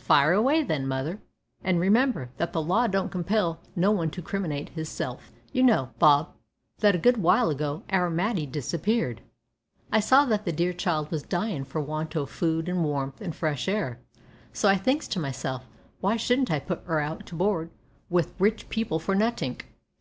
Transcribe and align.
"Fire 0.00 0.32
away, 0.32 0.64
then, 0.64 0.88
mother, 0.88 1.20
an' 1.62 1.78
remember 1.78 2.30
that 2.38 2.52
the 2.52 2.60
law 2.60 2.88
don't 2.88 3.12
compel 3.12 3.60
no 3.76 3.92
one 3.92 4.10
to 4.10 4.20
criminate 4.20 4.70
hisself." 4.70 5.30
"You 5.52 5.62
know, 5.62 5.90
Bob, 6.00 6.34
that 6.80 6.96
a 6.96 6.98
good 6.98 7.18
while 7.18 7.48
ago 7.48 7.84
our 7.88 8.10
Matty 8.10 8.44
disappeared. 8.44 9.20
I 9.92 10.00
saw 10.00 10.24
that 10.24 10.44
the 10.44 10.50
dear 10.50 10.72
child 10.72 11.12
was 11.12 11.22
dyin' 11.22 11.62
for 11.64 11.80
want 11.80 12.16
o' 12.16 12.26
food 12.26 12.68
an' 12.68 12.82
warmth 12.82 13.22
an' 13.22 13.30
fresh 13.30 13.68
air, 13.68 14.00
so 14.52 14.68
I 14.68 14.74
thinks 14.74 15.06
to 15.06 15.20
myself, 15.20 15.68
`why 16.02 16.18
shouldn't 16.18 16.50
I 16.50 16.58
put 16.58 16.82
'er 16.88 16.98
out 16.98 17.24
to 17.26 17.36
board 17.36 17.70
wi' 18.10 18.24
rich 18.40 18.68
people 18.70 18.98
for 18.98 19.14
nothink?'" 19.14 19.68